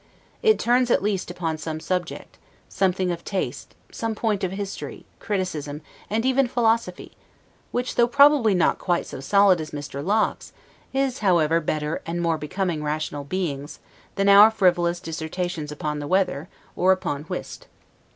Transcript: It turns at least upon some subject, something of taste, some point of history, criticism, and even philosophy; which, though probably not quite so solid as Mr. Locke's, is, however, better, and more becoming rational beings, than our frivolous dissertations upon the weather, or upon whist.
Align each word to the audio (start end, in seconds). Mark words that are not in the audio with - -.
It 0.41 0.57
turns 0.57 0.89
at 0.89 1.03
least 1.03 1.29
upon 1.29 1.59
some 1.59 1.79
subject, 1.79 2.39
something 2.67 3.11
of 3.11 3.23
taste, 3.23 3.75
some 3.91 4.15
point 4.15 4.43
of 4.43 4.51
history, 4.51 5.05
criticism, 5.19 5.83
and 6.09 6.25
even 6.25 6.47
philosophy; 6.47 7.11
which, 7.71 7.93
though 7.93 8.07
probably 8.07 8.55
not 8.55 8.79
quite 8.79 9.05
so 9.05 9.19
solid 9.19 9.61
as 9.61 9.69
Mr. 9.69 10.03
Locke's, 10.03 10.53
is, 10.91 11.19
however, 11.19 11.61
better, 11.61 12.01
and 12.07 12.19
more 12.19 12.39
becoming 12.39 12.81
rational 12.83 13.23
beings, 13.25 13.77
than 14.15 14.27
our 14.27 14.49
frivolous 14.49 14.99
dissertations 14.99 15.71
upon 15.71 15.99
the 15.99 16.07
weather, 16.07 16.49
or 16.75 16.91
upon 16.91 17.25
whist. 17.25 17.67